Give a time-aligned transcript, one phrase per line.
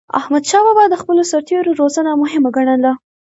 [0.19, 2.91] احمدشاه بابا د خپلو سرتېرو روزنه مهمه ګڼله.